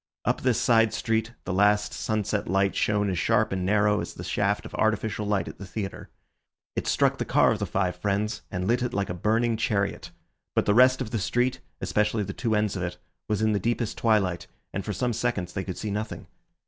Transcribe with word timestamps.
Up 0.25 0.41
this 0.41 0.59
side 0.59 0.95
street 0.95 1.33
the 1.45 1.53
last 1.53 1.93
sunset 1.93 2.47
light 2.47 2.75
shone 2.75 3.07
as 3.11 3.19
sharp 3.19 3.51
and 3.51 3.63
narrow 3.63 4.01
as 4.01 4.15
the 4.15 4.23
shaft 4.23 4.65
of 4.65 4.73
artificial 4.73 5.27
light 5.27 5.47
at 5.47 5.59
the 5.59 5.65
theatre. 5.67 6.09
It 6.75 6.87
struck 6.87 7.19
the 7.19 7.23
car 7.23 7.51
of 7.51 7.59
the 7.59 7.67
five 7.67 7.97
friends, 7.97 8.41
and 8.49 8.67
lit 8.67 8.81
it 8.81 8.95
like 8.95 9.11
a 9.11 9.13
burning 9.13 9.57
chariot. 9.57 10.09
But 10.55 10.65
the 10.65 10.73
rest 10.73 11.01
of 11.01 11.11
the 11.11 11.19
street, 11.19 11.59
especially 11.81 12.23
the 12.23 12.33
two 12.33 12.55
ends 12.55 12.75
of 12.75 12.81
it, 12.81 12.97
was 13.29 13.43
in 13.43 13.51
the 13.51 13.59
deepest 13.59 13.95
twilight, 13.95 14.47
and 14.73 14.83
for 14.83 14.91
some 14.91 15.13
seconds 15.13 15.53
they 15.53 15.63
could 15.63 15.77
see 15.77 15.91
nothing. 15.91 16.25